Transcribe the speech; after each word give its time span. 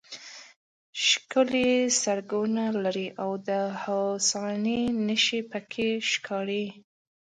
ښکلي 1.05 1.71
سړکونه 2.03 2.63
لري 2.83 3.07
او 3.21 3.31
د 3.47 3.49
هوساینې 3.83 4.81
نښې 5.07 5.41
پکې 5.51 5.89
ښکاري. 6.09 6.65